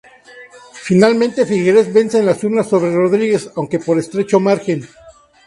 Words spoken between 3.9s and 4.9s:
estrecho margen.